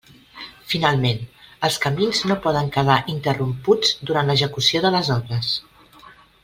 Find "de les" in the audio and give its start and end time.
4.87-5.13